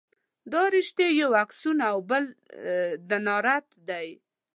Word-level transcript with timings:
دا 0.51 0.63
رشتې 0.73 1.07
یو 1.21 1.31
اکسون 1.43 1.77
او 1.89 1.97
بل 2.09 2.23
دنداریت 3.09 3.67
دي. 3.89 4.09